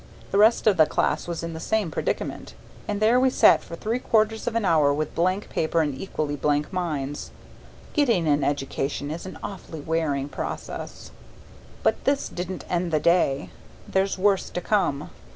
The 0.31 0.39
rest 0.39 0.65
of 0.65 0.77
the 0.77 0.87
class 0.87 1.27
was 1.27 1.43
in 1.43 1.53
the 1.53 1.59
same 1.59 1.91
predicament; 1.91 2.55
and 2.87 2.99
there 2.99 3.19
we 3.19 3.29
sat 3.29 3.63
for 3.63 3.75
three 3.75 3.99
quarters 3.99 4.47
of 4.47 4.55
an 4.55 4.65
hour 4.65 4.91
with 4.91 5.13
blank 5.13 5.47
paper 5.49 5.79
and 5.79 5.93
equally 5.93 6.35
blank 6.35 6.73
minds. 6.73 7.29
Getting 7.93 8.27
an 8.27 8.43
education 8.43 9.11
is 9.11 9.27
an 9.27 9.37
awfully 9.43 9.79
wearing 9.81 10.27
process! 10.27 11.11
But 11.83 12.03
this 12.05 12.29
didn't 12.29 12.65
end 12.67 12.91
the 12.91 12.99
day. 12.99 13.51
There's 13.87 14.17
worse 14.17 14.49
to 14.49 14.59
come. 14.59 15.11